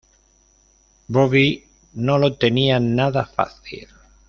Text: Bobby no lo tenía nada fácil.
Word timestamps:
Bobby 1.09 1.63
no 1.93 2.17
lo 2.17 2.35
tenía 2.35 2.79
nada 2.79 3.23
fácil. 3.27 3.87